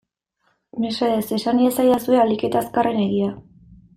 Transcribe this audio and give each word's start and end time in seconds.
Mesedez 0.85 1.27
esan 1.37 1.61
iezadazue 1.65 2.19
ahalik 2.21 2.47
eta 2.49 2.65
azkarren 2.65 3.05
egia. 3.05 3.31